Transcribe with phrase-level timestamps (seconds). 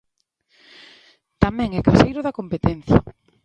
[1.43, 2.97] Tamén é caseiro da competencia.